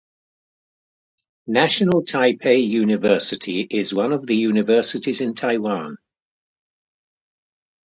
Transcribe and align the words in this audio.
National 1.45 2.03
Taipei 2.03 2.67
University 2.67 3.61
is 3.61 3.93
one 3.93 4.11
of 4.13 4.25
the 4.25 4.35
universities 4.35 5.21
in 5.21 5.35
Taiwan. 5.35 5.99